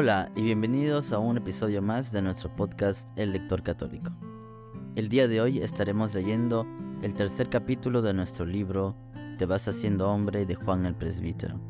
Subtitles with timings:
[0.00, 4.12] Hola y bienvenidos a un episodio más de nuestro podcast El Lector Católico.
[4.94, 6.64] El día de hoy estaremos leyendo
[7.02, 8.94] el tercer capítulo de nuestro libro
[9.38, 11.60] Te vas haciendo hombre de Juan el Presbítero.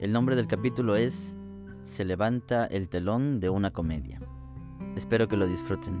[0.00, 1.36] El nombre del capítulo es
[1.84, 4.20] Se levanta el telón de una comedia.
[4.96, 5.94] Espero que lo disfruten.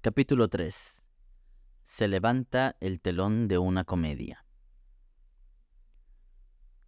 [0.00, 1.01] Capítulo 3
[1.82, 4.44] se levanta el telón de una comedia.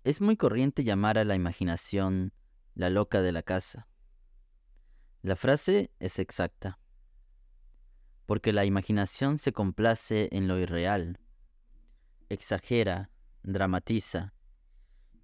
[0.05, 2.33] Es muy corriente llamar a la imaginación
[2.75, 3.89] la loca de la casa.
[5.23, 6.79] La frase es exacta,
[8.27, 11.19] porque la imaginación se complace en lo irreal,
[12.29, 13.11] exagera,
[13.43, 14.35] dramatiza,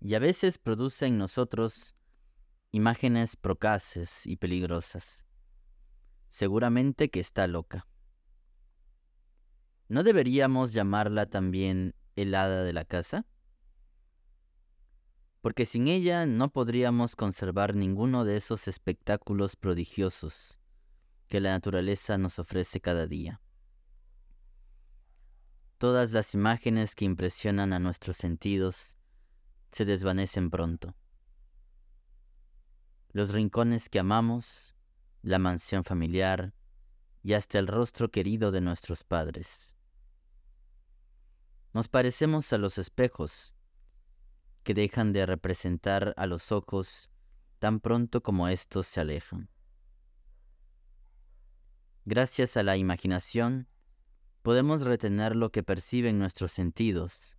[0.01, 1.97] y a veces produce en nosotros
[2.73, 5.27] imágenes procaces y peligrosas.
[6.31, 7.90] Seguramente que está loca.
[9.91, 13.27] ¿No deberíamos llamarla también el hada de la casa?
[15.41, 20.61] Porque sin ella no podríamos conservar ninguno de esos espectáculos prodigiosos
[21.27, 23.41] que la naturaleza nos ofrece cada día.
[25.79, 28.97] Todas las imágenes que impresionan a nuestros sentidos
[29.73, 30.95] se desvanecen pronto.
[33.11, 34.73] Los rincones que amamos,
[35.23, 36.55] la mansión familiar
[37.25, 39.75] y hasta el rostro querido de nuestros padres
[41.73, 43.55] nos parecemos a los espejos,
[44.63, 47.11] que dejan de representar a los ojos
[47.59, 49.49] tan pronto como éstos se alejan.
[52.05, 53.69] Gracias a la imaginación,
[54.43, 57.37] podemos retener lo que perciben nuestros sentidos,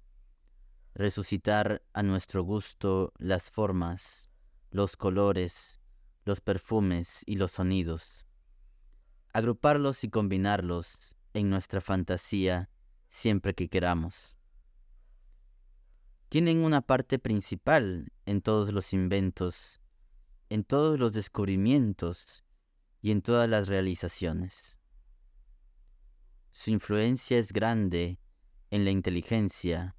[0.93, 4.29] resucitar a nuestro gusto las formas,
[4.69, 5.79] los colores,
[6.25, 8.25] los perfumes y los sonidos,
[9.33, 12.70] agruparlos y combinarlos en nuestra fantasía
[13.11, 14.37] siempre que queramos.
[16.29, 19.81] Tienen una parte principal en todos los inventos,
[20.49, 22.43] en todos los descubrimientos
[23.01, 24.79] y en todas las realizaciones.
[26.51, 28.17] Su influencia es grande
[28.69, 29.95] en la inteligencia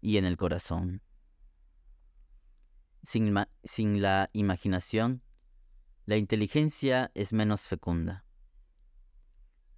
[0.00, 1.02] y en el corazón.
[3.02, 3.34] Sin,
[4.00, 5.22] la imaginación,
[6.06, 8.24] la inteligencia es menos fecunda.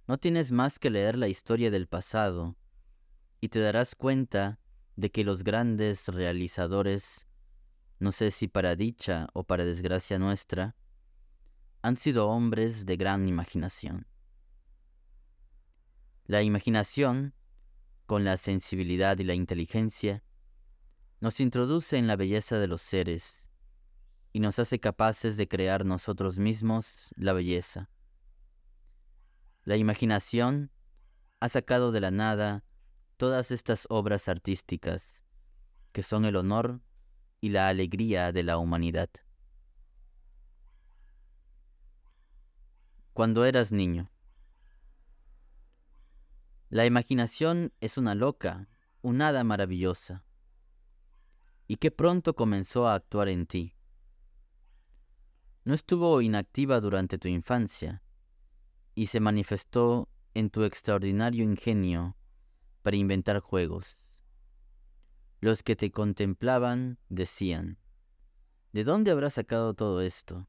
[0.07, 2.57] No tienes más que leer la historia del pasado
[3.41, 4.59] y te darás cuenta
[4.95, 7.27] de que los grandes realizadores,
[7.99, 10.75] no sé si para dicha o para desgracia nuestra,
[11.81, 14.05] han sido hombres de gran imaginación.
[16.25, 17.33] La imaginación,
[18.05, 20.23] con la sensibilidad y la inteligencia,
[21.19, 23.47] nos introduce en la belleza de los seres
[24.33, 27.89] y nos hace capaces de crear nosotros mismos la belleza.
[29.63, 30.71] La imaginación
[31.39, 32.63] ha sacado de la nada
[33.21, 35.23] todas estas obras artísticas,
[35.91, 36.81] que son el honor
[37.39, 39.11] y la alegría de la humanidad.
[43.13, 44.09] Cuando eras niño.
[46.69, 48.67] La imaginación es una loca,
[49.03, 50.25] un hada maravillosa,
[51.67, 53.75] y que pronto comenzó a actuar en ti.
[55.63, 58.01] No estuvo inactiva durante tu infancia,
[58.95, 62.15] y se manifestó en tu extraordinario ingenio
[62.81, 63.97] para inventar juegos.
[65.39, 67.79] Los que te contemplaban decían,
[68.73, 70.47] ¿de dónde habrás sacado todo esto?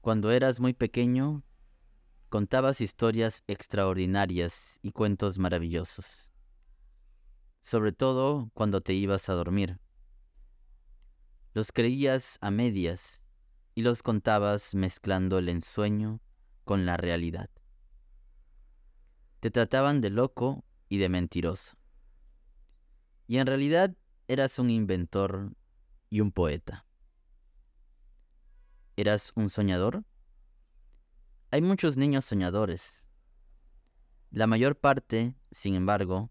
[0.00, 1.44] Cuando eras muy pequeño,
[2.28, 6.30] contabas historias extraordinarias y cuentos maravillosos,
[7.62, 9.78] sobre todo cuando te ibas a dormir.
[11.54, 13.22] Los creías a medias
[13.74, 16.20] y los contabas mezclando el ensueño
[16.64, 17.48] con la realidad.
[19.44, 21.76] Te trataban de loco y de mentiroso.
[23.26, 23.94] Y en realidad
[24.26, 25.54] eras un inventor
[26.08, 26.86] y un poeta.
[28.96, 30.02] ¿Eras un soñador?
[31.50, 33.06] Hay muchos niños soñadores.
[34.30, 36.30] La mayor parte, sin embargo,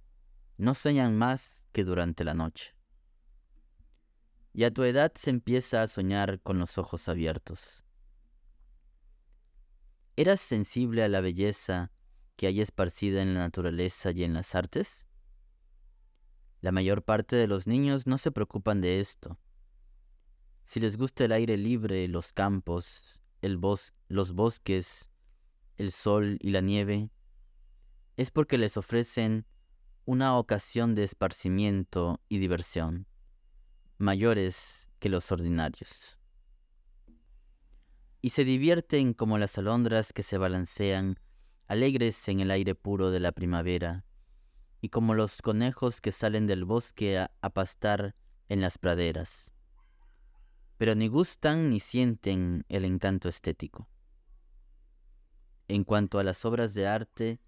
[0.57, 2.75] no sueñan más que durante la noche.
[4.53, 7.85] Y a tu edad se empieza a soñar con los ojos abiertos.
[10.15, 11.91] ¿Eras sensible a la belleza
[12.35, 15.07] que hay esparcida en la naturaleza y en las artes?
[16.61, 19.37] La mayor parte de los niños no se preocupan de esto.
[20.63, 25.09] Si les gusta el aire libre, los campos, el bos los bosques,
[25.75, 27.09] el sol y la nieve,
[28.15, 29.45] es porque les ofrecen
[30.05, 33.07] una ocasión de esparcimiento y diversión,
[33.97, 36.17] mayores que los ordinarios.
[38.21, 41.19] Y se divierten como las alondras que se balancean
[41.67, 44.05] alegres en el aire puro de la primavera,
[44.81, 48.15] y como los conejos que salen del bosque a, pastar
[48.49, 49.53] en las praderas,
[50.77, 53.87] pero ni gustan ni sienten el encanto estético.
[55.69, 57.39] En cuanto a las obras de arte,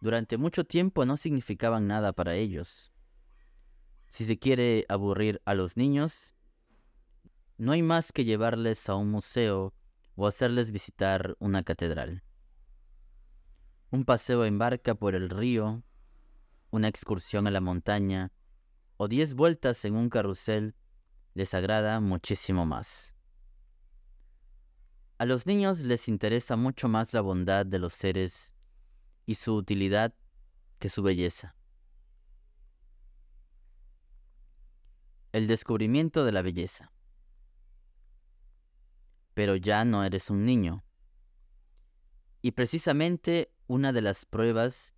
[0.00, 2.92] durante mucho tiempo no significaban nada para ellos.
[4.06, 6.34] Si se quiere aburrir a los niños,
[7.56, 9.72] no hay más que llevarles a un museo
[10.16, 12.22] o hacerles visitar una catedral.
[13.94, 15.84] Un paseo en barca por el río,
[16.72, 18.32] una excursión a la montaña
[18.96, 20.74] o diez vueltas en un carrusel
[21.34, 23.14] les agrada muchísimo más.
[25.18, 28.56] A los niños les interesa mucho más la bondad de los seres
[29.26, 30.12] y su utilidad
[30.80, 31.54] que su belleza.
[35.30, 36.90] El descubrimiento de la belleza.
[39.34, 40.84] Pero ya no eres un niño.
[42.42, 44.94] Y precisamente una de las pruebas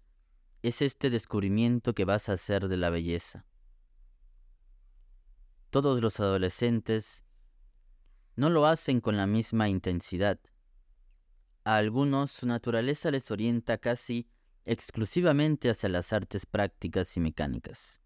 [0.62, 3.46] es este descubrimiento que vas a hacer de la belleza.
[5.70, 7.24] Todos los adolescentes
[8.34, 10.40] no lo hacen con la misma intensidad.
[11.64, 14.28] A algunos su naturaleza les orienta casi
[14.64, 18.00] exclusivamente hacia las artes prácticas y mecánicas.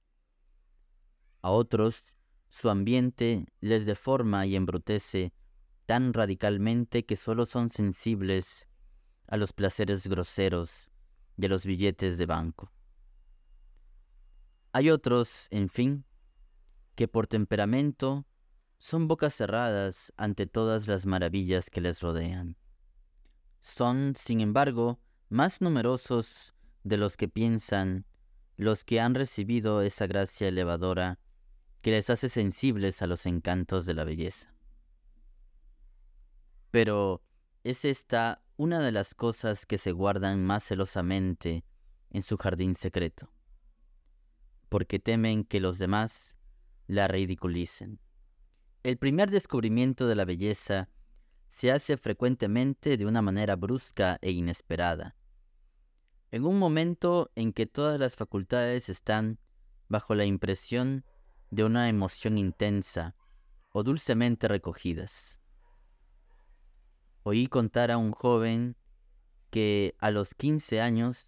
[1.43, 2.05] A otros
[2.51, 5.33] su ambiente les deforma y embrutece
[5.87, 8.70] tan radicalmente que solo son sensibles
[9.31, 10.91] a los placeres groseros
[11.39, 12.71] y a los billetes de banco.
[14.73, 16.05] Hay otros, en fin,
[16.97, 18.27] que por temperamento
[18.79, 22.57] son bocas cerradas ante todas las maravillas que les rodean.
[23.61, 28.07] Son, sin embargo, más numerosos de los que piensan
[28.57, 31.19] los que han recibido esa gracia elevadora
[31.83, 34.55] que les hace sensibles a los encantos de la belleza.
[36.71, 37.23] Pero
[37.65, 41.65] es esta una de las cosas que se guardan más celosamente
[42.11, 43.33] en su jardín secreto,
[44.69, 46.37] porque temen que los demás
[46.87, 48.01] la ridiculicen.
[48.83, 50.91] El primer descubrimiento de la belleza
[51.49, 55.17] se hace frecuentemente de una manera brusca e inesperada.
[56.31, 59.39] En un momento en que todas las facultades están
[59.89, 61.07] bajo la impresión
[61.49, 63.17] de una emoción intensa
[63.71, 65.40] o dulcemente recogidas.
[67.23, 68.77] Oí contar a un joven
[69.51, 71.27] que a los quince años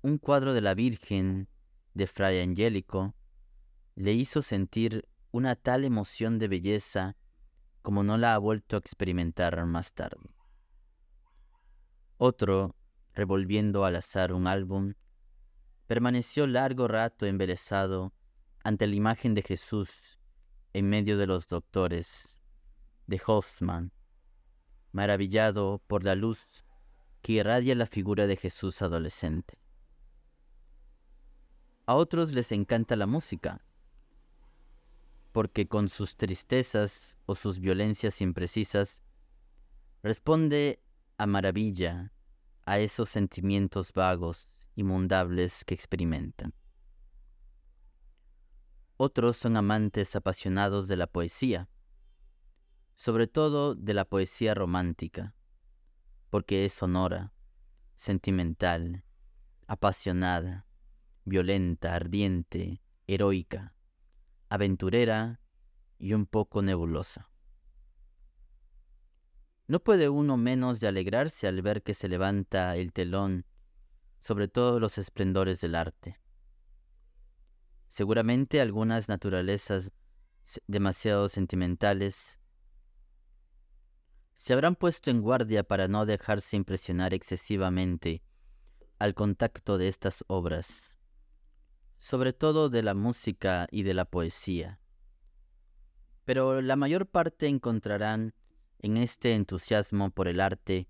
[0.00, 1.48] un cuadro de la Virgen
[1.94, 3.14] de Fray Angélico
[3.94, 7.16] le hizo sentir una tal emoción de belleza
[7.82, 10.30] como no la ha vuelto a experimentar más tarde.
[12.16, 12.74] Otro,
[13.14, 14.94] revolviendo al azar un álbum,
[15.86, 18.12] permaneció largo rato embelesado
[18.64, 20.18] ante la imagen de Jesús
[20.72, 22.40] en medio de los doctores
[23.06, 23.92] de Hoffman,
[24.92, 26.64] maravillado por la luz
[27.22, 29.58] que irradia la figura de Jesús adolescente.
[31.86, 33.64] A otros les encanta la música,
[35.32, 39.02] porque con sus tristezas o sus violencias imprecisas,
[40.02, 40.82] responde
[41.16, 42.12] a maravilla
[42.66, 46.54] a esos sentimientos vagos y mundables que experimentan.
[48.96, 51.68] Otros son amantes apasionados de la poesía,
[52.98, 55.34] sobre todo de la poesía romántica,
[56.28, 57.32] porque es sonora,
[57.96, 59.04] sentimental,
[59.66, 60.66] apasionada,
[61.24, 63.74] violenta, ardiente, heroica
[64.48, 65.40] aventurera
[65.98, 67.30] y un poco nebulosa.
[69.66, 73.44] No puede uno menos de alegrarse al ver que se levanta el telón
[74.18, 76.18] sobre todos los esplendores del arte.
[77.88, 79.92] Seguramente algunas naturalezas
[80.66, 82.37] demasiado sentimentales
[84.38, 88.22] se habrán puesto en guardia para no dejarse impresionar excesivamente
[89.00, 90.98] al contacto de estas obras
[91.98, 94.80] sobre todo de la música y de la poesía.
[96.24, 98.34] Pero la mayor parte encontrarán
[98.78, 100.88] en este entusiasmo por el arte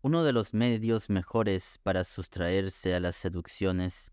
[0.00, 4.12] uno de los medios mejores para sustraerse a las seducciones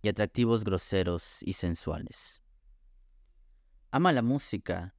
[0.00, 2.40] y atractivos groseros y sensuales.
[3.90, 4.94] Ama la música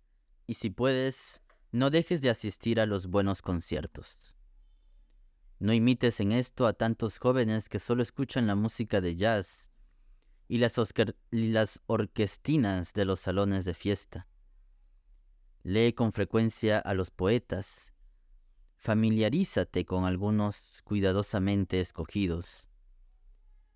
[0.45, 1.41] y si puedes,
[1.75, 4.33] no dejes de asistir a los buenos conciertos.
[5.59, 9.69] No imites en esto a tantos jóvenes que solo escuchan la música de jazz
[10.47, 14.25] y las, orquestinas de los salones de fiesta.
[15.63, 17.93] Lee con frecuencia a los poetas.
[18.77, 22.69] Familiarízate con algunos cuidadosamente escogidos.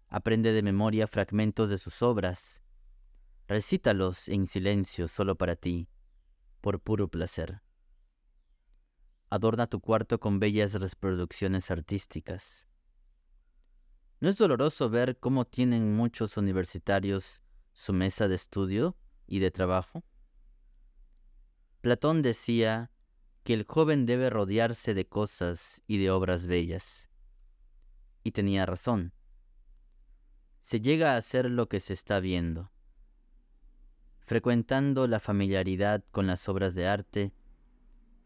[0.07, 2.61] Aprende de memoria fragmentos de sus obras.
[3.49, 5.89] Recítalos en silencio solo para ti,
[6.61, 7.61] por puro placer.
[9.29, 12.67] Adorna tu cuarto con bellas reproducciones artísticas.
[14.19, 20.03] ¿No es doloroso ver cómo tienen muchos universitarios su mesa de estudio y de trabajo?
[21.81, 22.91] Platón decía
[23.43, 27.09] que el joven debe rodearse de cosas y de obras bellas.
[28.23, 29.13] Y tenía razón.
[30.61, 32.71] Se llega a hacer lo que se está viendo.
[34.25, 37.33] Frecuentando la familiaridad con las obras de arte,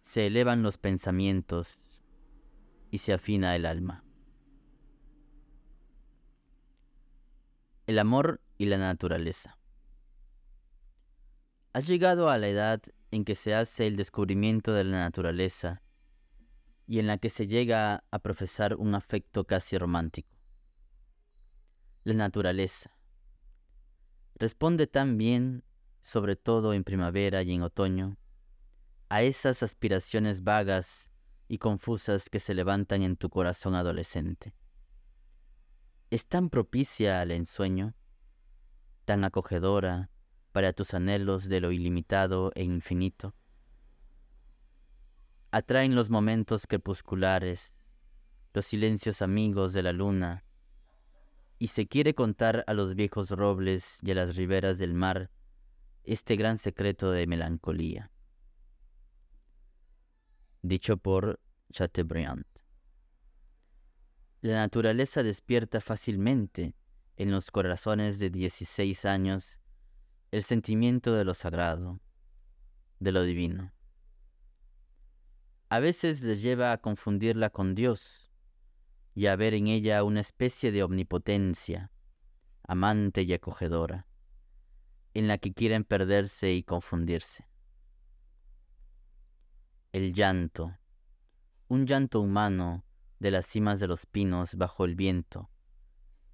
[0.04, 1.82] se elevan los pensamientos
[2.92, 4.04] y se afina el alma.
[7.88, 9.58] El amor y la naturaleza.
[11.72, 12.82] Has llegado a la edad
[13.12, 15.82] en que se hace el descubrimiento de la naturaleza
[16.86, 20.38] y en la que se llega a profesar un afecto casi romántico.
[22.04, 22.96] La naturaleza.
[24.36, 25.64] Responde tan bien,
[26.02, 28.18] sobre todo en primavera y en otoño,
[29.10, 31.12] a esas aspiraciones vagas
[31.48, 34.56] y confusas que se levantan en tu corazón adolescente.
[36.10, 37.96] Es tan propicia al ensueño,
[39.06, 40.10] tan acogedora
[40.52, 43.36] para tus anhelos de lo ilimitado e infinito.
[45.52, 47.92] Atraen los momentos crepusculares,
[48.54, 50.46] los silencios amigos de la luna,
[51.60, 55.30] y se quiere contar a los viejos robles y a las riberas del mar
[56.04, 58.13] este gran secreto de melancolía
[60.64, 61.42] dicho por
[61.72, 62.46] Chateaubriand.
[64.42, 66.74] La naturaleza despierta fácilmente
[67.18, 69.62] en los corazones de 16 años
[70.32, 72.00] el sentimiento de lo sagrado,
[73.00, 73.74] de lo divino.
[75.70, 78.32] A veces les lleva a confundirla con Dios
[79.14, 81.92] y a ver en ella una especie de omnipotencia,
[82.64, 84.08] amante y acogedora,
[85.14, 87.53] en la que quieren perderse y confundirse
[89.94, 90.76] el llanto,
[91.68, 92.84] un llanto humano
[93.20, 95.52] de las cimas de los pinos bajo el viento.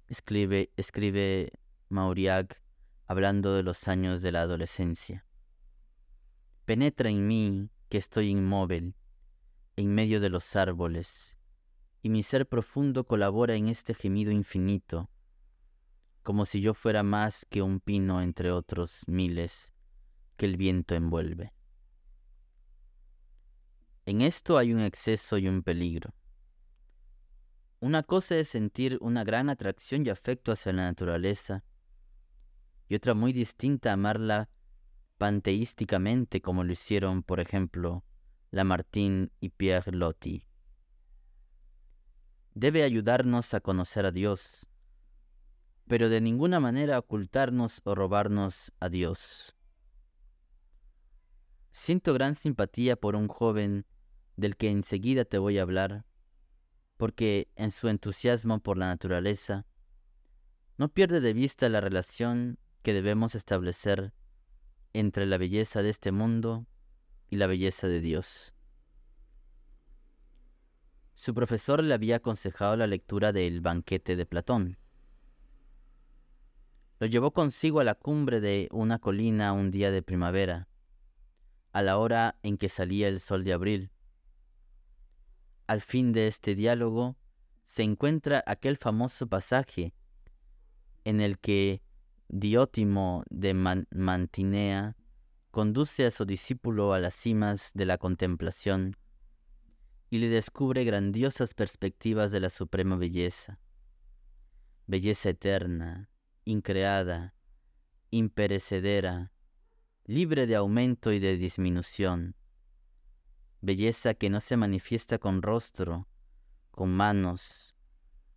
[0.08, 1.52] Escribe, escribe
[1.90, 2.62] Mauriac
[3.06, 5.26] hablando de los años de la adolescencia.
[6.64, 8.94] Penetra en mí que estoy inmóvil,
[9.76, 11.36] en medio de los árboles,
[12.00, 15.10] y mi ser profundo colabora en este gemido infinito,
[16.22, 19.74] como si yo fuera más que un pino entre otros miles
[20.38, 21.52] que el viento envuelve.
[24.06, 26.14] En esto hay un exceso y un peligro.
[27.80, 31.64] Una cosa es sentir una gran atracción y afecto hacia la naturaleza,
[32.88, 34.50] y otra muy distinta amarla
[35.16, 38.04] panteísticamente como lo hicieron, por ejemplo,
[38.50, 40.44] Lamartine y Pierre Loti.
[42.54, 44.66] Debe ayudarnos a conocer a Dios,
[45.86, 49.56] pero de ninguna manera ocultarnos o robarnos a Dios.
[51.72, 53.86] Siento gran simpatía por un joven
[54.36, 56.04] del que enseguida te voy a hablar,
[56.96, 59.66] porque en su entusiasmo por la naturaleza,
[60.78, 64.12] no pierde de vista la relación que debemos establecer
[64.92, 66.66] entre la belleza de este mundo
[67.28, 68.54] y la belleza de Dios.
[71.14, 74.78] Su profesor le había aconsejado la lectura del banquete de Platón.
[76.98, 80.69] Lo llevó consigo a la cumbre de una colina un día de primavera,
[81.72, 83.90] a la hora en que salía el sol de abril,
[85.66, 87.16] al fin de este diálogo
[87.64, 89.94] se encuentra aquel famoso pasaje
[91.04, 91.82] en el que
[92.32, 94.96] Diótimo de Mantinea
[95.50, 98.96] conduce a su discípulo a las cimas de la contemplación
[100.10, 103.60] y le descubre grandiosas perspectivas de la suprema belleza,
[104.86, 106.10] belleza eterna,
[106.44, 107.34] increada,
[108.10, 109.32] imperecedera,
[110.10, 112.34] libre de aumento y de disminución,
[113.60, 116.08] belleza que no se manifiesta con rostro,
[116.72, 117.76] con manos,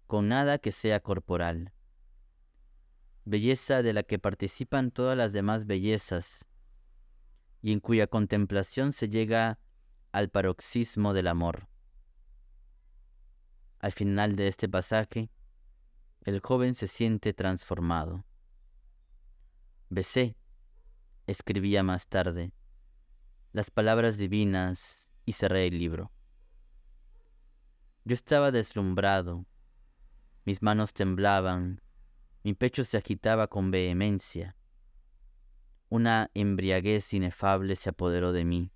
[0.06, 1.74] con nada que sea corporal.
[3.26, 6.46] Belleza de la que participan todas las demás bellezas,
[7.64, 9.58] y en cuya contemplación se llega
[10.12, 11.70] al paroxismo del amor.
[13.80, 15.32] Al final de este pasaje,
[16.22, 18.26] el joven se siente transformado.
[19.90, 20.38] Besé,
[21.28, 22.52] escribía más tarde,
[23.52, 26.12] las palabras divinas y cerré el libro.
[28.04, 29.46] Yo estaba deslumbrado,
[30.46, 31.82] mis manos temblaban,
[32.44, 34.58] mi pecho se agitaba con vehemencia.
[35.88, 38.72] Una embriaguez inefable se apoderó de mí.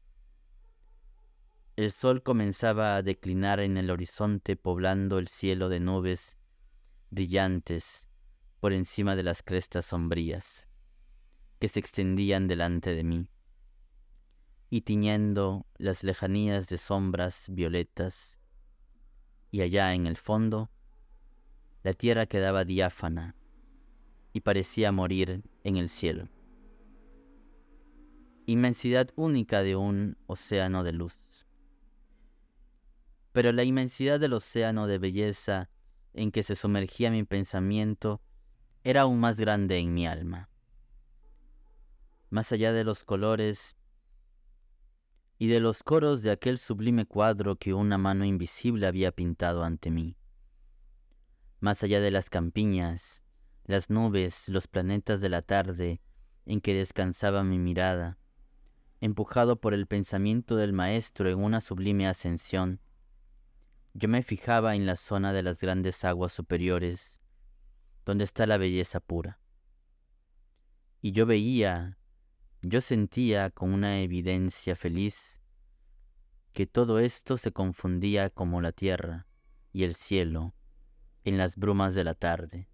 [1.75, 6.37] El sol comenzaba a declinar en el horizonte poblando el cielo de nubes
[7.09, 8.07] brillantes
[8.59, 10.66] por encima de las crestas sombrías
[11.59, 13.29] que se extendían delante de mí
[14.69, 18.39] y tiñendo las lejanías de sombras violetas,
[19.49, 20.69] y allá en el fondo,
[21.83, 23.35] la tierra quedaba diáfana
[24.33, 26.27] y parecía morir en el cielo.
[28.45, 31.17] Inmensidad única de un océano de luz.
[33.31, 35.69] Pero la inmensidad del océano de belleza
[36.13, 38.21] en que se sumergía mi pensamiento
[38.83, 40.49] era aún más grande en mi alma.
[42.29, 43.77] Más allá de los colores
[45.39, 49.91] y de los coros de aquel sublime cuadro que una mano invisible había pintado ante
[49.91, 50.17] mí.
[51.59, 53.23] Más allá de las campiñas,
[53.65, 56.01] las nubes, los planetas de la tarde
[56.45, 58.17] en que descansaba mi mirada,
[58.99, 62.81] empujado por el pensamiento del Maestro en una sublime ascensión,
[63.93, 67.19] yo me fijaba en la zona de las grandes aguas superiores,
[68.05, 69.39] donde está la belleza pura.
[71.01, 71.97] Y yo veía,
[72.61, 75.39] yo sentía con una evidencia feliz
[76.53, 79.27] que todo esto se confundía como la tierra
[79.73, 80.55] y el cielo
[81.23, 82.67] en las brumas de la tarde,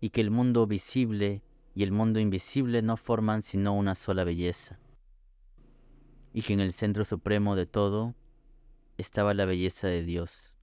[0.00, 1.42] y que el mundo visible
[1.74, 4.78] y el mundo invisible no forman sino una sola belleza,
[6.34, 8.14] y que en el centro supremo de todo
[8.98, 10.58] estaba la belleza de Dios,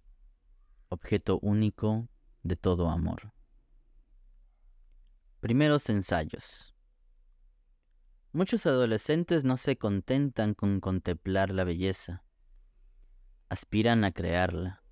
[0.89, 2.07] objeto único
[2.43, 3.31] de todo amor.
[5.39, 6.75] Primeros ensayos.
[8.31, 12.23] Muchos adolescentes no se contentan con contemplar la belleza,
[13.49, 14.83] aspiran a crearla.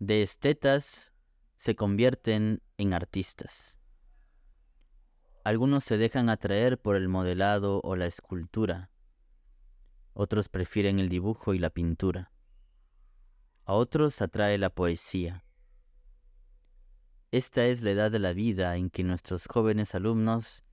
[0.00, 1.12] De estetas
[1.54, 3.80] se convierten en artistas.
[5.44, 8.90] Algunos se dejan atraer por el modelado o la escultura,
[10.18, 12.32] otros prefieren el dibujo y la pintura.
[13.66, 15.44] A otros atrae la poesía.
[17.30, 20.64] Esta es la edad de la vida en que nuestros jóvenes alumnos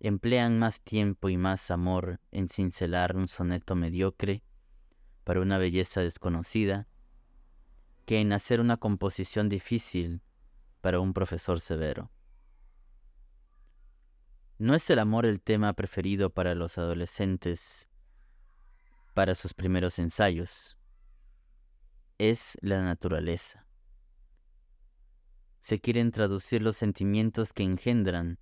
[0.00, 4.42] emplean más tiempo y más amor en cincelar un soneto mediocre
[5.24, 6.88] para una belleza desconocida
[8.06, 10.22] que en hacer una composición difícil
[10.80, 12.10] para un profesor severo.
[14.58, 17.88] No es el amor el tema preferido para los adolescentes
[19.14, 20.78] para sus primeros ensayos.
[22.18, 23.66] Es la naturaleza.
[25.60, 28.38] Se quieren traducir los sentimientos que engendran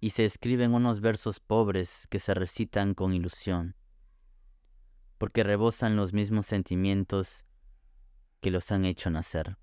[0.00, 3.74] y se escriben unos versos pobres que se recitan con ilusión,
[5.18, 7.46] porque rebosan los mismos sentimientos
[8.40, 9.58] que los han hecho nacer.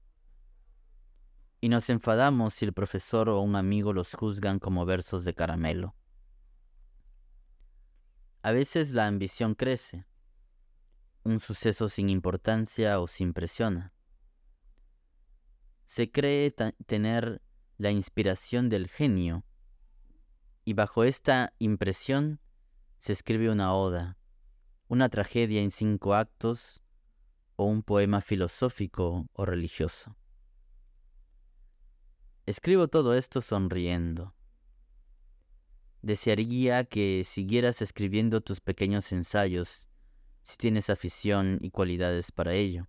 [1.61, 5.95] Y nos enfadamos si el profesor o un amigo los juzgan como versos de caramelo.
[8.41, 10.05] A veces la ambición crece
[11.23, 13.91] un suceso sin importancia o sin presión.
[15.85, 17.41] Se cree tener
[17.77, 19.44] la inspiración del genio
[20.65, 22.41] y bajo esta impresión
[22.97, 24.17] se escribe una oda,
[24.87, 26.83] una tragedia en cinco actos
[27.55, 30.17] o un poema filosófico o religioso.
[32.47, 34.35] Escribo todo esto sonriendo.
[36.01, 39.89] Desearía que siguieras escribiendo tus pequeños ensayos
[40.41, 42.87] si tienes afición y cualidades para ello.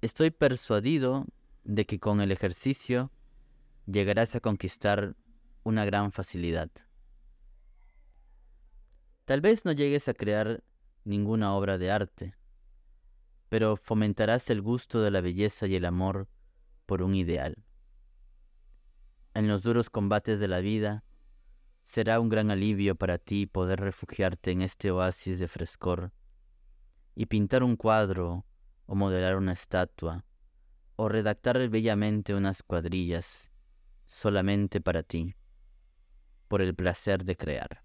[0.00, 1.26] Estoy persuadido
[1.64, 3.10] de que con el ejercicio
[3.86, 5.16] llegarás a conquistar
[5.66, 6.70] una gran facilidad.
[9.24, 10.62] Tal vez no llegues a crear
[11.04, 12.34] ninguna obra de arte,
[13.48, 16.28] pero fomentarás el gusto de la belleza y el amor
[16.86, 17.64] por un ideal.
[19.34, 21.04] En los duros combates de la vida,
[21.86, 26.12] Será un gran alivio para ti poder refugiarte en este oasis de frescor
[27.14, 28.44] y pintar un cuadro
[28.86, 30.24] o modelar una estatua
[30.96, 33.52] o redactar bellamente unas cuadrillas
[34.04, 35.36] solamente para ti,
[36.48, 37.82] por el placer de crear.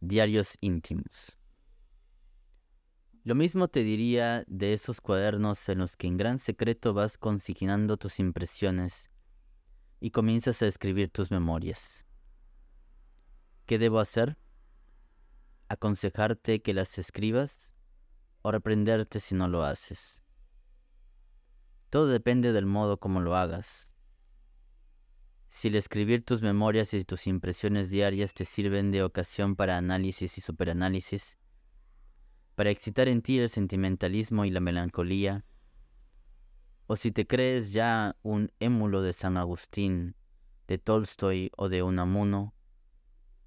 [0.00, 1.38] Diarios íntimos.
[3.24, 7.96] Lo mismo te diría de esos cuadernos en los que en gran secreto vas consignando
[7.96, 9.10] tus impresiones
[10.00, 12.06] y comienzas a escribir tus memorias.
[13.66, 14.38] ¿Qué debo hacer?
[15.68, 17.74] ¿Aconsejarte que las escribas
[18.40, 20.22] o reprenderte si no lo haces?
[21.90, 23.92] Todo depende del modo como lo hagas.
[25.58, 30.38] Si el escribir tus memorias y tus impresiones diarias te sirven de ocasión para análisis
[30.38, 31.36] y superanálisis,
[32.54, 35.44] para excitar en ti el sentimentalismo y la melancolía,
[36.86, 40.14] o si te crees ya un émulo de San Agustín,
[40.68, 42.54] de Tolstoy o de Unamuno,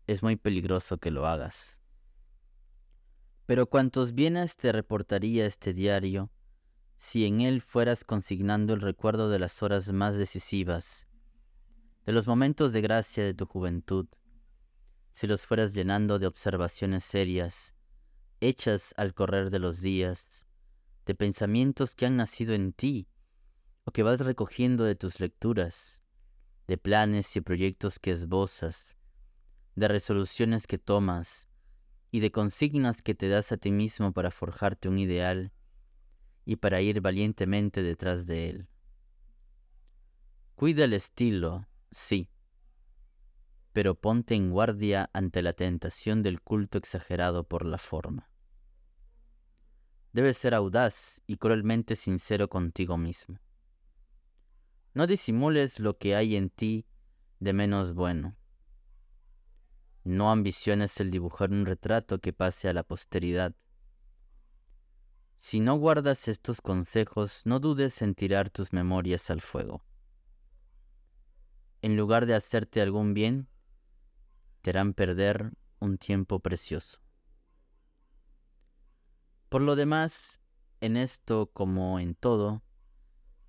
[0.06, 1.80] es muy peligroso que lo hagas.
[3.46, 6.30] Pero cuantos bienes te reportaría este diario,
[6.98, 11.08] si en él fueras consignando el recuerdo de las horas más decisivas,
[12.06, 14.08] de los momentos de gracia de tu juventud,
[15.12, 17.76] si los fueras llenando de observaciones serias,
[18.40, 20.46] hechas al correr de los días,
[21.06, 23.08] de pensamientos que han nacido en ti
[23.84, 26.02] o que vas recogiendo de tus lecturas,
[26.68, 28.98] de planes y proyectos que esbozas,
[29.76, 31.48] de resoluciones que tomas
[32.12, 35.52] y de consignas que te das a ti mismo para forjarte un ideal
[36.46, 38.68] y para ir valientemente detrás de él.
[40.56, 42.30] Cuida el estilo, sí,
[43.74, 48.30] pero ponte en guardia ante la tentación del culto exagerado por la forma.
[50.14, 53.40] Debes ser audaz y cruelmente sincero contigo mismo.
[54.94, 56.86] No disimules lo que hay en ti
[57.40, 58.36] de menos bueno.
[60.04, 63.56] No ambiciones el dibujar un retrato que pase a la posteridad.
[65.38, 69.82] Si no guardas estos consejos, no dudes en tirar tus memorias al fuego.
[71.82, 73.48] En lugar de hacerte algún bien,
[74.62, 77.00] te harán perder un tiempo precioso.
[79.50, 80.42] Por lo demás,
[80.80, 82.64] en esto como en todo,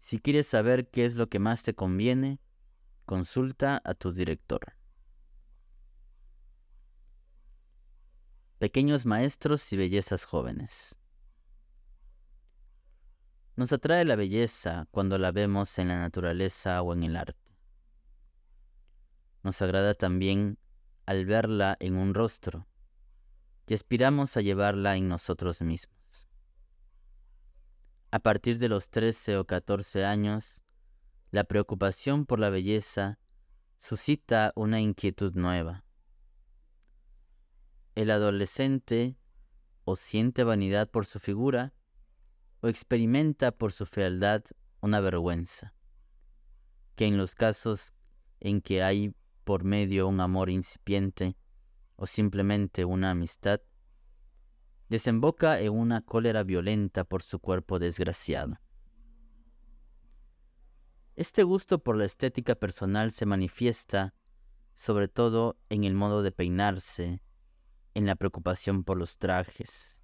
[0.00, 2.40] si quieres saber qué es lo que más te conviene,
[3.04, 4.74] consulta a tu director.
[8.58, 10.98] Pequeños maestros y bellezas jóvenes.
[13.56, 17.41] Nos atrae la belleza cuando la vemos en la naturaleza o en el arte.
[19.42, 20.58] Nos agrada también
[21.06, 22.66] al verla en un rostro
[23.66, 26.26] y aspiramos a llevarla en nosotros mismos.
[28.10, 30.62] A partir de los 13 o 14 años,
[31.30, 33.18] la preocupación por la belleza
[33.78, 35.84] suscita una inquietud nueva
[37.94, 39.16] el adolescente
[39.84, 41.74] o siente vanidad por su figura
[42.60, 44.42] o experimenta por su fealdad
[44.80, 45.74] una vergüenza,
[46.94, 47.92] que en los casos
[48.40, 51.36] en que hay por medio un amor incipiente
[51.96, 53.60] o simplemente una amistad,
[54.88, 58.58] desemboca en una cólera violenta por su cuerpo desgraciado.
[61.14, 64.14] Este gusto por la estética personal se manifiesta
[64.74, 67.22] sobre todo en el modo de peinarse,
[67.94, 70.02] en la preocupación por los trajes.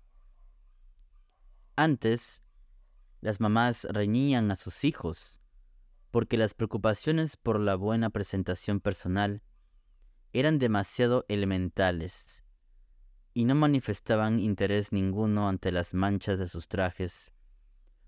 [1.76, 2.42] Antes,
[3.20, 5.37] las mamás reñían a sus hijos
[6.10, 9.42] porque las preocupaciones por la buena presentación personal
[10.32, 12.44] eran demasiado elementales
[13.34, 17.32] y no manifestaban interés ninguno ante las manchas de sus trajes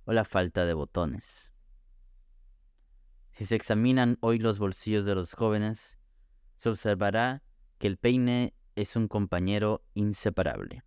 [0.04, 1.52] o la falta de botones.
[3.32, 5.98] Si se examinan hoy los bolsillos de los jóvenes,
[6.56, 7.42] se observará
[7.78, 10.82] que el peine es un compañero inseparable.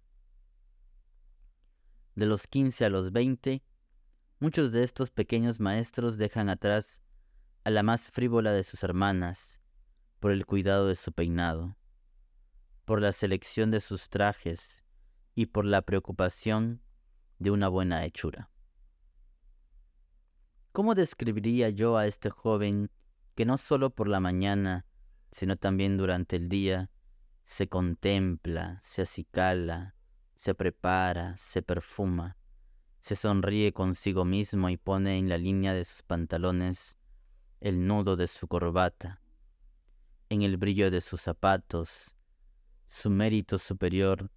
[2.15, 3.63] De los 15 a los 20,
[4.39, 7.02] muchos de estos pequeños maestros dejan atrás
[7.63, 9.61] a la más frívola de sus hermanas
[10.19, 11.77] por el cuidado de su peinado,
[12.85, 14.83] por la selección de sus trajes
[15.35, 16.81] y por la preocupación
[17.39, 18.49] de una buena hechura.
[20.71, 22.89] ¿Cómo describiría yo a este joven
[23.35, 24.85] que no solo por la mañana,
[25.31, 26.89] sino también durante el día,
[27.45, 29.95] se contempla, se acicala,
[30.35, 32.37] se prepara, se perfuma,
[32.99, 36.97] se sonríe consigo mismo y pone en la línea de sus pantalones
[37.63, 39.21] el nudo de su corbata,
[40.27, 42.17] en el brillo de sus zapatos,
[42.85, 44.29] su mérito superior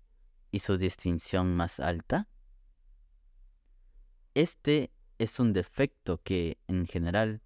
[0.53, 2.29] y su distinción más alta?
[4.35, 7.43] Este es un defecto que, en general,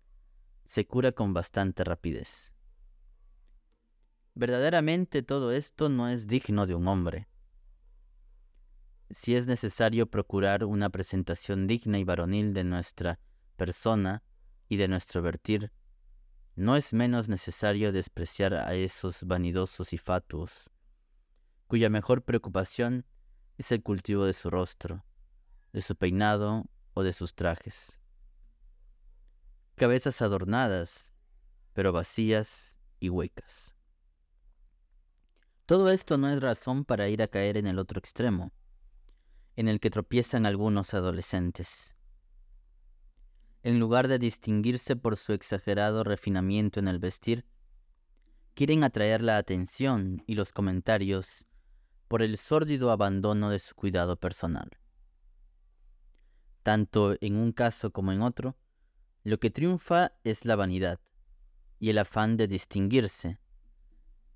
[0.66, 2.52] se cura con bastante rapidez.
[4.34, 7.26] Verdaderamente todo esto no es digno de un hombre.
[9.08, 13.18] Si es necesario procurar una presentación digna y varonil de nuestra
[13.56, 14.22] persona
[14.70, 15.72] y de nuestro vertir,
[16.54, 20.70] no es menos necesario despreciar a esos vanidosos y fatuos,
[21.66, 23.04] cuya mejor preocupación
[23.58, 25.04] es el cultivo de su rostro,
[25.72, 28.00] de su peinado o de sus trajes.
[29.74, 31.14] Cabezas adornadas,
[31.72, 33.74] pero vacías y huecas.
[35.66, 38.52] Todo esto no es razón para ir a caer en el otro extremo,
[39.56, 41.96] en el que tropiezan algunos adolescentes.
[43.62, 47.44] En lugar de distinguirse por su exagerado refinamiento en el vestir,
[48.54, 51.46] quieren atraer la atención y los comentarios
[52.08, 54.70] por el sórdido abandono de su cuidado personal.
[56.62, 58.56] Tanto en un caso como en otro,
[59.22, 60.98] lo que triunfa es la vanidad
[61.78, 63.38] y el afán de distinguirse,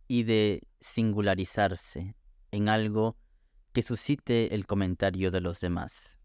[0.06, 2.16] y de singularizarse
[2.50, 3.16] en algo
[3.72, 6.18] que suscite el comentario de los demás.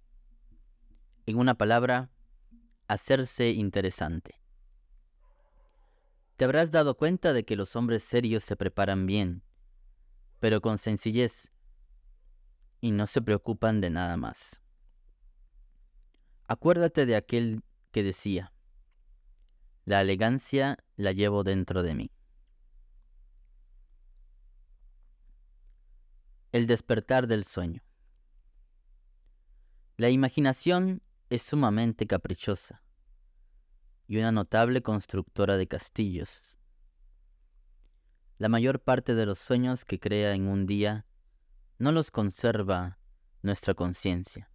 [1.25, 2.11] En una palabra,
[2.89, 4.41] hacerse interesante.
[6.37, 9.43] Te habrás dado cuenta de que los hombres serios se preparan bien,
[10.39, 11.53] pero con sencillez,
[12.81, 14.61] y no se preocupan de nada más.
[16.47, 18.53] Acuérdate de aquel que decía,
[19.85, 22.11] la elegancia la llevo dentro de mí.
[26.51, 27.83] El despertar del sueño.
[29.97, 32.81] La imaginación es sumamente caprichosa
[34.07, 36.57] y una notable constructora de castillos.
[38.39, 41.05] La mayor parte de los sueños que crea en un día
[41.77, 42.97] no los conserva
[43.43, 44.49] nuestra conciencia.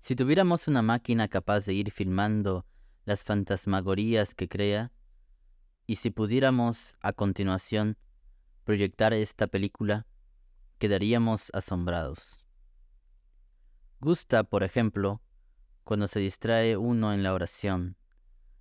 [0.00, 2.66] Si tuviéramos una máquina capaz de ir filmando
[3.04, 4.92] las fantasmagorías que crea,
[5.86, 7.96] y si pudiéramos a continuación
[8.64, 10.06] proyectar esta película,
[10.78, 12.43] quedaríamos asombrados.
[14.04, 15.22] Gusta, por ejemplo,
[15.82, 17.96] cuando se distrae uno en la oración,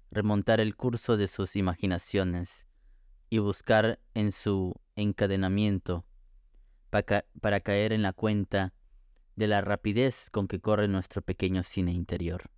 [0.09, 2.65] remontar el curso de sus imaginaciones
[3.29, 6.05] y buscar en su encadenamiento
[6.89, 8.73] para, caer en la cuenta
[9.35, 12.49] de la rapidez con que corre nuestro pequeño cine interior.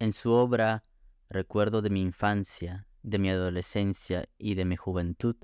[0.00, 0.82] En su obra
[1.28, 5.36] Recuerdo de mi infancia, de mi adolescencia y de mi juventud,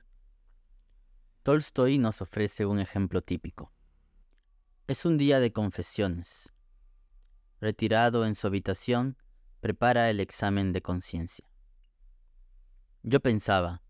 [1.45, 3.73] Tolstoy nos ofrece un ejemplo típico.
[4.89, 6.53] Es un día de confesiones,
[7.61, 9.17] retirado en su habitación,
[9.61, 11.47] prepara el examen de conciencia.
[13.05, 13.81] Yo pensaba,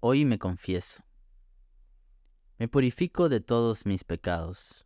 [0.00, 1.04] hoy me confieso.
[2.58, 4.84] Me purifico de todos mis pecados.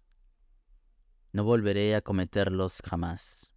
[1.33, 3.55] No volveré a cometerlos jamás.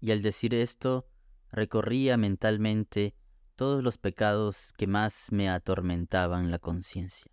[0.00, 1.08] Y al decir esto,
[1.52, 3.14] recorría mentalmente
[3.54, 7.30] todos los pecados que más me atormentaban la conciencia.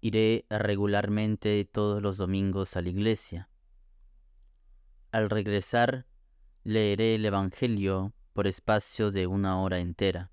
[0.00, 3.48] Iré regularmente todos los domingos a la iglesia.
[5.10, 6.06] Al regresar,
[6.64, 10.30] leeré el Evangelio por espacio de una hora entera.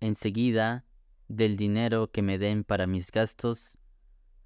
[0.00, 0.84] Enseguida,
[1.28, 3.78] del dinero que me den para mis gastos,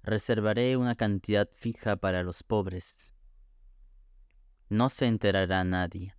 [0.03, 3.15] reservaré una cantidad fija para los pobres.
[4.69, 6.15] No se enterará nadie.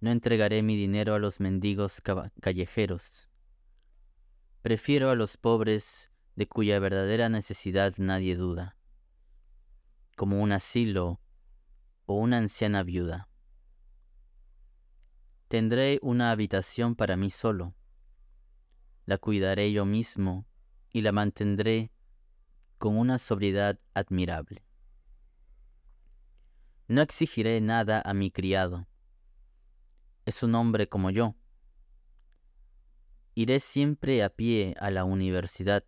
[0.00, 2.02] No entregaré mi dinero a los mendigos
[2.40, 3.28] callejeros
[4.66, 8.76] Prefiero a los pobres de cuya verdadera necesidad nadie duda,
[10.16, 11.20] como un asilo
[12.04, 13.28] o una anciana viuda.
[15.46, 17.76] Tendré una habitación para mí solo,
[19.04, 20.48] la cuidaré yo mismo
[20.90, 21.92] y la mantendré
[22.76, 24.64] con una sobriedad admirable.
[26.88, 28.88] No exigiré nada a mi criado.
[30.24, 31.36] Es un hombre como yo
[33.38, 35.84] Iré siempre a pie a la universidad.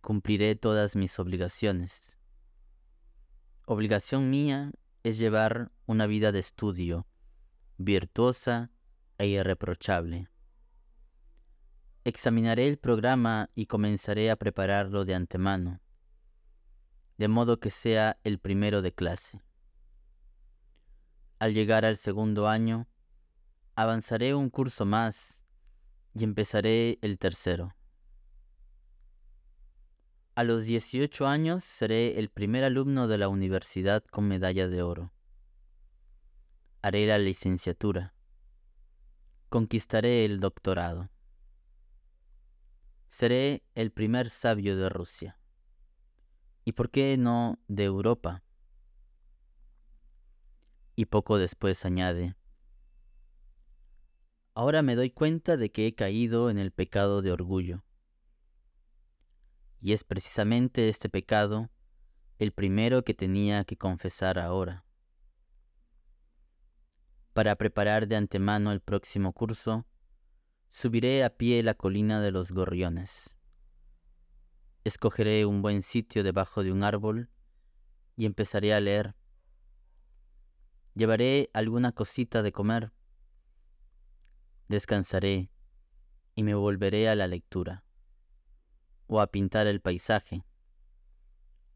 [0.00, 2.16] Cumpliré todas mis obligaciones.
[3.66, 7.06] Obligación mía es llevar una vida de estudio,
[7.76, 8.70] virtuosa
[9.18, 10.30] e irreprochable.
[12.04, 15.82] Examinaré el programa y comenzaré a prepararlo de antemano,
[17.18, 19.42] de modo que sea el primero de clase.
[21.38, 22.88] Al llegar al segundo año,
[23.74, 25.43] avanzaré un curso más
[26.14, 27.74] y empezaré el tercero.
[30.36, 35.12] A los 18 años seré el primer alumno de la universidad con medalla de oro.
[36.82, 38.14] Haré la licenciatura.
[39.48, 41.10] Conquistaré el doctorado.
[43.08, 45.38] Seré el primer sabio de Rusia.
[46.64, 48.42] ¿Y por qué no de Europa?
[50.96, 52.34] Y poco después añade,
[54.56, 57.82] Ahora me doy cuenta de que he caído en el pecado de orgullo.
[59.80, 61.70] Y es precisamente este pecado
[62.38, 64.84] el primero que tenía que confesar ahora.
[67.32, 69.86] Para preparar de antemano el próximo curso,
[70.70, 73.36] subiré a pie la colina de los gorriones.
[74.84, 77.28] Escogeré un buen sitio debajo de un árbol
[78.14, 79.16] y empezaré a leer.
[80.94, 82.92] Llevaré alguna cosita de comer
[84.68, 85.50] descansaré
[86.34, 87.84] y me volveré a la lectura,
[89.06, 90.44] o a pintar el paisaje,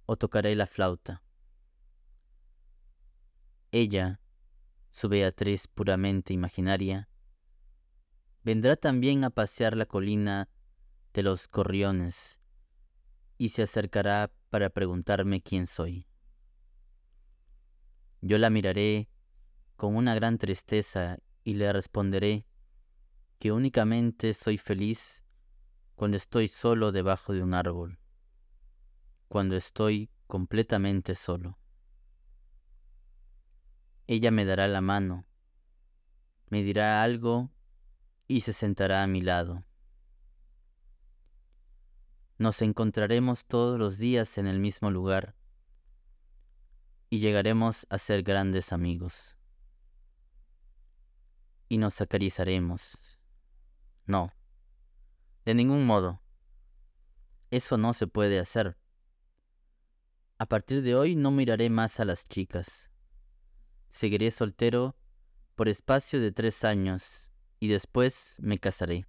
[0.07, 1.23] o tocaré la flauta.
[3.71, 4.21] Ella,
[4.91, 7.09] su Beatriz puramente imaginaria,
[8.43, 10.49] vendrá también a pasear la colina
[11.13, 12.41] de los corriones
[13.37, 16.07] y se acercará para preguntarme quién soy.
[18.21, 19.09] Yo la miraré
[19.77, 22.47] con una gran tristeza y le responderé
[23.39, 25.25] que únicamente soy feliz
[25.95, 27.99] cuando estoy solo debajo de un árbol,
[29.29, 31.59] cuando estoy completamente solo.
[34.07, 35.27] Ella me dará la mano,
[36.49, 37.51] me dirá algo
[38.27, 39.65] y se sentará a mi lado.
[42.39, 45.35] nos encontraremos todos los días en el mismo lugar
[47.11, 49.37] y llegaremos a ser grandes amigos.
[51.69, 53.18] Y nos acariciaremos.
[54.09, 54.33] No,
[55.45, 56.23] de ningún modo.
[57.51, 58.79] Eso no se puede hacer.
[60.39, 62.89] A partir de hoy no miraré más a las chicas.
[63.91, 64.97] Seguiré soltero
[65.57, 69.07] por espacio de tres años y después me casaré.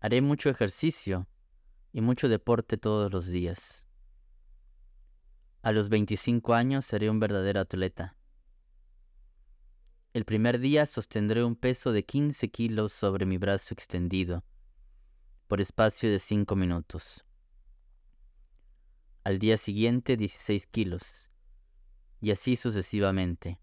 [0.00, 1.28] Haré mucho ejercicio
[1.92, 3.86] y mucho deporte todos los días.
[5.62, 8.16] A los 25 años seré un verdadero atleta.
[10.12, 14.44] El primer día sostendré un peso de 15 kilos sobre mi brazo extendido,
[15.46, 17.24] por espacio de 5 minutos.
[19.24, 21.30] Al día siguiente 16 kilos,
[22.20, 23.58] y así sucesivamente,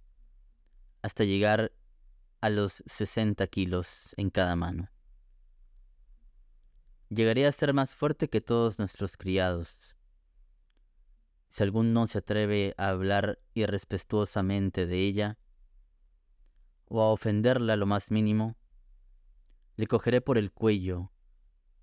[1.01, 1.71] hasta llegar
[2.41, 4.89] a los 60 kilos en cada mano
[7.09, 9.95] llegaría a ser más fuerte que todos nuestros criados.
[11.47, 15.37] Si alguno se atreve a hablar irrespetuosamente de ella,
[16.89, 18.57] o a ofenderla lo más mínimo,
[19.77, 21.11] le cogeré por el cuello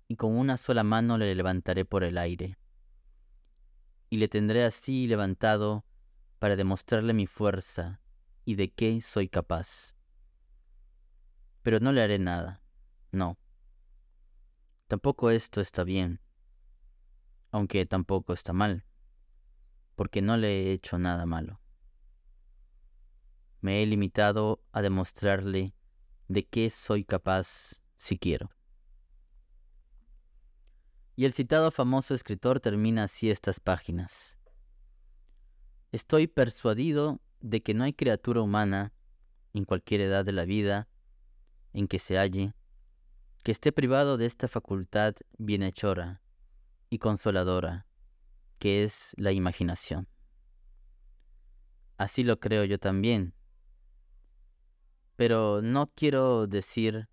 [0.07, 2.57] y con una sola mano le levantaré por el aire.
[4.09, 5.85] Y le tendré así levantado
[6.39, 7.99] para demostrarle mi fuerza
[8.45, 9.95] y de qué soy capaz.
[11.63, 12.61] Pero no le haré nada,
[13.11, 13.37] no.
[14.87, 16.21] Tampoco esto está bien,
[17.51, 18.85] aunque tampoco está mal,
[19.95, 21.59] porque no le he hecho nada malo.
[23.67, 25.73] Me he limitado a demostrarle
[26.29, 28.49] de qué soy capaz si quiero.
[31.17, 34.37] Y el citado famoso escritor termina así estas páginas.
[35.91, 38.93] Estoy persuadido de que no hay criatura humana,
[39.53, 40.87] en cualquier edad de la vida,
[41.73, 42.53] en que se halle,
[43.43, 46.21] que esté privado de esta facultad bienhechora
[46.89, 47.85] y consoladora,
[48.59, 50.07] que es la imaginación.
[51.97, 53.33] Así lo creo yo también.
[55.17, 57.09] Pero no quiero decir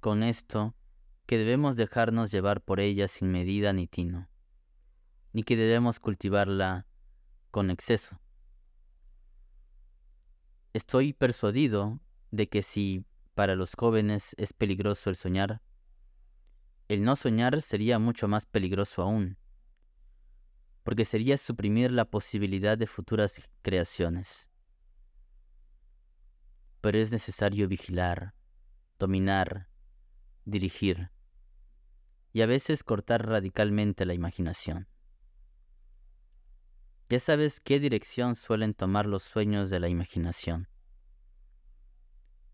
[0.00, 0.76] con esto
[1.26, 4.28] que debemos dejarnos llevar por ella sin medida ni tino,
[5.32, 6.86] ni que debemos cultivarla
[7.50, 8.20] con exceso.
[10.72, 15.62] Estoy persuadido de que si para los jóvenes es peligroso el soñar,
[16.88, 19.38] el no soñar sería mucho más peligroso aún,
[20.82, 24.47] porque sería suprimir la posibilidad de futuras creaciones.
[26.80, 28.34] Pero es necesario vigilar,
[28.98, 29.68] dominar,
[30.44, 31.10] dirigir,
[32.32, 34.88] y a veces cortar radicalmente la imaginación.
[37.08, 40.68] Ya sabes qué dirección suelen tomar los sueños de la imaginación.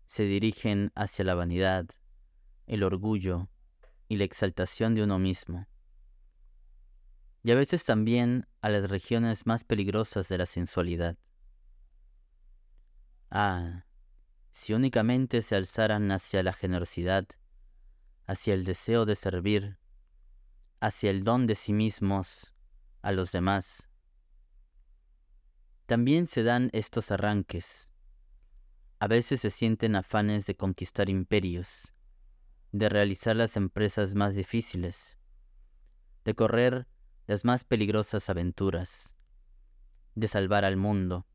[0.05, 1.87] Se dirigen hacia la vanidad,
[2.67, 3.49] el orgullo,
[4.07, 5.67] y la exaltación de uno mismo,
[7.43, 11.15] y a veces también a las regiones más peligrosas de la sensualidad.
[13.29, 13.84] Ah,
[14.55, 17.27] si únicamente se alzaran hacia la generosidad,
[18.25, 19.77] hacia el deseo de servir,
[20.79, 22.55] hacia el don de sí mismos
[23.01, 23.89] a los demás.
[25.87, 27.91] También se dan estos arranques.
[28.99, 31.93] A veces se sienten afanes de conquistar imperios,
[32.71, 35.17] de realizar las empresas más difíciles,
[36.23, 36.87] de correr
[37.27, 39.17] las más peligrosas aventuras,
[40.15, 41.27] de salvar al mundo.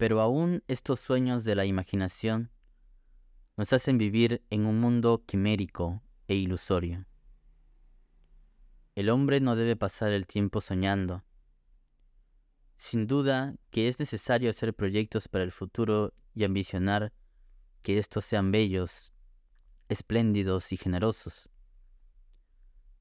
[0.00, 2.50] Pero aún estos sueños de la imaginación
[3.58, 7.04] nos hacen vivir en un mundo quimérico e ilusorio.
[8.94, 11.22] El hombre no debe pasar el tiempo soñando.
[12.78, 17.12] Sin duda que es necesario hacer proyectos para el futuro y ambicionar
[17.82, 19.12] que estos sean bellos,
[19.90, 21.50] espléndidos y generosos.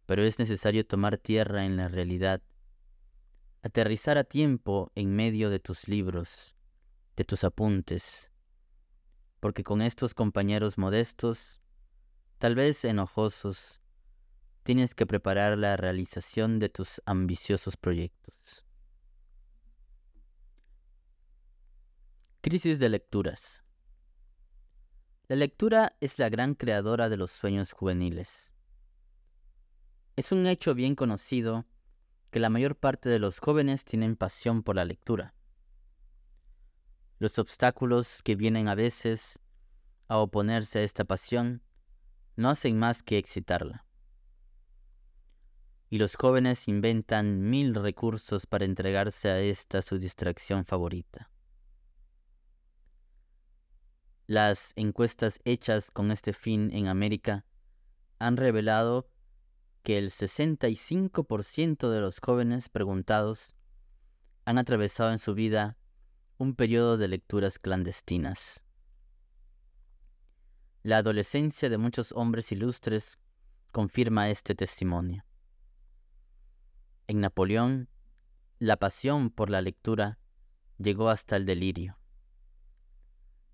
[0.05, 2.41] Pero es necesario tomar tierra en la realidad,
[3.61, 6.57] aterrizar a tiempo en medio de tus libros,
[7.19, 8.31] de tus apuntes,
[9.41, 11.59] porque con estos compañeros modestos,
[12.37, 13.81] tal vez enojosos,
[14.63, 18.65] tienes que preparar la realización de tus ambiciosos proyectos.
[22.39, 23.65] Crisis de lecturas.
[25.27, 28.53] La lectura es la gran creadora de los sueños juveniles.
[30.15, 31.65] Es un hecho bien conocido
[32.31, 35.35] que la mayor parte de los jóvenes tienen pasión por la lectura.
[37.19, 39.39] Los obstáculos que vienen a veces
[40.07, 41.61] a oponerse a esta pasión
[42.37, 43.85] no hacen más que excitarla.
[45.89, 51.29] Y los jóvenes inventan mil recursos para entregarse a esta su distracción favorita.
[54.25, 57.45] Las encuestas hechas con este fin en América
[58.19, 59.09] han revelado
[59.83, 63.55] que el 65% de los jóvenes preguntados
[64.45, 65.78] han atravesado en su vida
[66.39, 68.63] un periodo de lecturas clandestinas.
[70.83, 73.19] La adolescencia de muchos hombres ilustres
[73.73, 75.25] confirma este testimonio.
[77.07, 77.89] En Napoleón,
[78.57, 80.17] la pasión por la lectura
[80.77, 81.99] llegó hasta el delirio.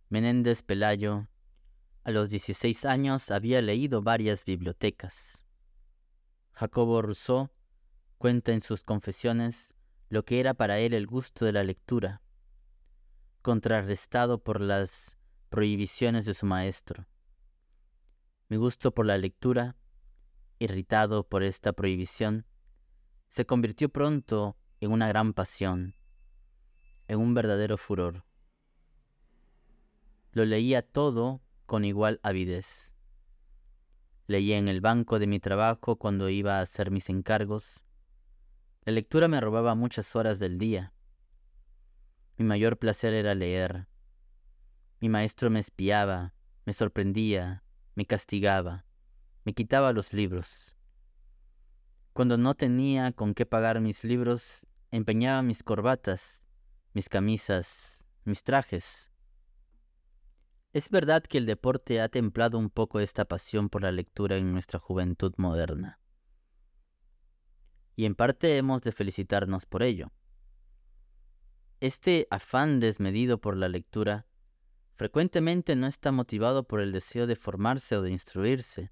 [0.10, 1.28] Menéndez Pelayo,
[2.04, 5.44] a los 16 años, había leído varias bibliotecas.
[6.52, 7.50] Jacobo Rousseau
[8.20, 9.74] cuenta en sus confesiones
[10.10, 12.22] lo que era para él el gusto de la lectura,
[13.46, 15.20] contrarrestado por las
[15.50, 17.06] prohibiciones de su maestro.
[18.50, 19.76] Mi gusto por la lectura,
[20.58, 22.48] irritado por esta prohibición,
[23.28, 25.94] se convirtió pronto en una gran pasión,
[27.08, 28.26] en un verdadero furor.
[30.32, 32.96] Lo leía todo con igual avidez.
[34.26, 37.86] Leía en el banco de mi trabajo cuando iba a hacer mis encargos,
[38.86, 40.95] la lectura me robaba muchas horas del día.
[42.38, 43.88] Mi mayor placer era leer.
[45.00, 46.34] Mi maestro me espiaba,
[46.66, 47.64] me sorprendía,
[47.96, 48.86] me castigaba,
[49.44, 50.76] me quitaba los libros.
[52.14, 56.44] Cuando no tenía con qué pagar mis libros, empeñaba mis corbatas,
[56.94, 59.10] mis camisas, mis trajes.
[60.74, 64.52] Es verdad que el deporte ha templado un poco esta pasión por la lectura en
[64.52, 66.00] nuestra juventud moderna
[67.96, 70.12] y en parte hemos de felicitarnos por ello.
[71.82, 74.26] Este afán desmedido por la lectura
[74.96, 78.92] frecuentemente no está motivado por el deseo de formarse o de instruirse,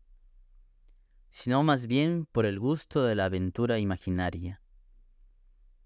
[1.30, 4.62] sino más bien por el gusto de la aventura imaginaria,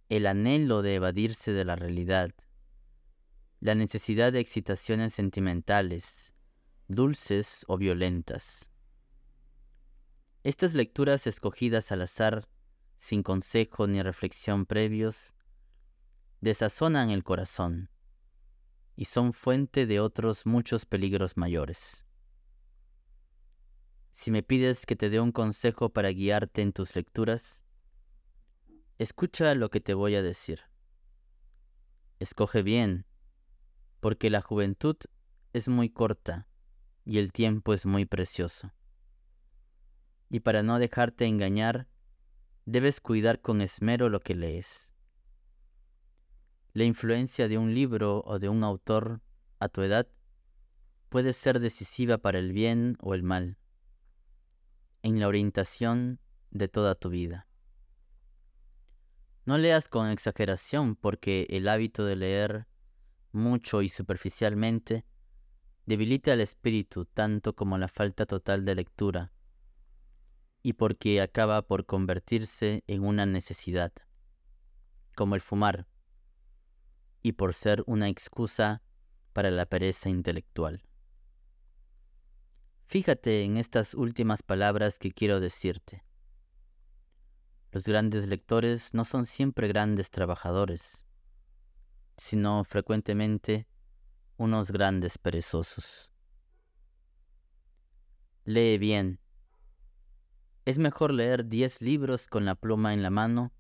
[0.10, 2.32] el anhelo de evadirse de la realidad,
[3.60, 6.34] la necesidad de excitaciones sentimentales,
[6.88, 8.72] dulces o violentas.
[10.44, 12.48] Estas lecturas escogidas al azar
[12.96, 15.36] sin consejo ni reflexión previos,
[16.42, 17.90] desazonan el corazón
[18.96, 22.06] y son fuente de otros muchos peligros mayores.
[24.12, 27.64] Si me pides que te dé un consejo para guiarte en tus lecturas,
[28.98, 30.62] escucha lo que te voy a decir.
[32.20, 33.06] Escoge bien,
[34.00, 34.98] porque la juventud
[35.54, 36.48] es muy corta
[37.06, 38.74] y el tiempo es muy precioso.
[40.30, 41.88] Y para no dejarte engañar,
[42.66, 44.97] debes cuidar con esmero lo que lees.
[46.78, 49.20] La influencia de un libro o de un autor
[49.58, 50.08] a tu edad
[51.10, 53.58] puede ser decisiva para el bien o el mal,
[55.02, 56.20] en la orientación
[56.52, 57.48] de toda tu vida.
[59.46, 62.68] No leas con exageración porque el hábito de leer
[63.32, 65.04] mucho y superficialmente
[65.88, 69.34] debilita el espíritu tanto como la falta total de lectura
[70.62, 73.94] y porque acaba por convertirse en una necesidad,
[75.16, 75.88] como el fumar,
[77.22, 78.82] y por ser una excusa
[79.34, 80.84] para la pereza intelectual.
[82.86, 86.04] Fíjate en estas últimas palabras que quiero decirte.
[87.72, 91.06] Los grandes lectores no son siempre grandes trabajadores,
[92.18, 93.68] sino frecuentemente
[94.38, 96.12] unos grandes perezosos.
[98.46, 99.20] Lee bien
[100.68, 103.54] es mejor leer diez libros con la pluma en la mano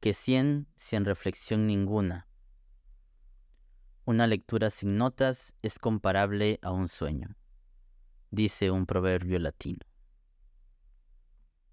[0.00, 2.28] que cien sin reflexión ninguna.
[4.06, 7.34] Una lectura sin notas es comparable a un sueño,
[8.30, 9.80] dice un proverbio latino.